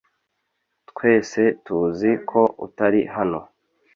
Twese 0.89 1.41
tuzi 1.65 2.11
ko 2.29 2.41
utari 2.65 3.01
hano. 3.15 3.39